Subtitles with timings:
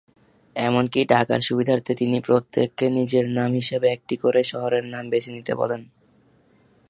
[0.55, 5.81] এমনকি ডাকার সুবিধার্থে তিনি প্রত্যেককে নিজের নাম হিসেবে একটি করে শহরের নাম বেছে নিতে বলেন।